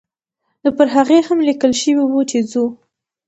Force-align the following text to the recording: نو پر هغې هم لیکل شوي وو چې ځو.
نو 0.61 0.69
پر 0.77 0.87
هغې 0.95 1.19
هم 1.27 1.37
لیکل 1.49 1.71
شوي 1.81 2.03
وو 2.05 2.21
چې 2.29 2.37
ځو. 2.51 2.65